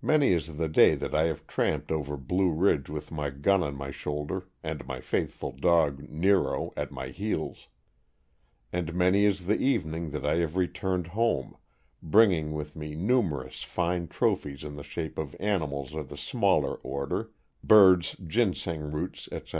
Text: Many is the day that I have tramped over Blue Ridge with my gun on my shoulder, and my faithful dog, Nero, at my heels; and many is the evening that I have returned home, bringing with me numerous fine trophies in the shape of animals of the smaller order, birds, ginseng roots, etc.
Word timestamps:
Many 0.00 0.28
is 0.32 0.56
the 0.56 0.66
day 0.70 0.94
that 0.94 1.14
I 1.14 1.24
have 1.24 1.46
tramped 1.46 1.92
over 1.92 2.16
Blue 2.16 2.50
Ridge 2.50 2.88
with 2.88 3.10
my 3.12 3.28
gun 3.28 3.62
on 3.62 3.76
my 3.76 3.90
shoulder, 3.90 4.48
and 4.62 4.86
my 4.86 5.02
faithful 5.02 5.52
dog, 5.52 6.08
Nero, 6.08 6.72
at 6.74 6.90
my 6.90 7.08
heels; 7.08 7.68
and 8.72 8.94
many 8.94 9.26
is 9.26 9.44
the 9.44 9.58
evening 9.58 10.08
that 10.12 10.24
I 10.24 10.36
have 10.36 10.56
returned 10.56 11.08
home, 11.08 11.54
bringing 12.02 12.54
with 12.54 12.76
me 12.76 12.94
numerous 12.94 13.62
fine 13.62 14.08
trophies 14.08 14.64
in 14.64 14.76
the 14.76 14.82
shape 14.84 15.18
of 15.18 15.36
animals 15.38 15.92
of 15.92 16.08
the 16.08 16.16
smaller 16.16 16.76
order, 16.76 17.30
birds, 17.62 18.16
ginseng 18.26 18.90
roots, 18.90 19.28
etc. 19.30 19.46